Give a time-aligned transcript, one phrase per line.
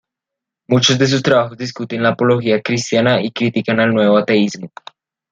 [0.67, 4.71] Muchos de sus trabajos discuten la apología cristiana y critican al nuevo ateísmo.